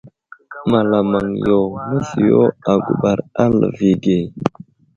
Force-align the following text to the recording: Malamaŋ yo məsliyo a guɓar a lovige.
Malamaŋ 0.71 1.27
yo 1.47 1.59
məsliyo 1.89 2.41
a 2.69 2.71
guɓar 2.85 3.19
a 3.41 3.43
lovige. 3.59 4.17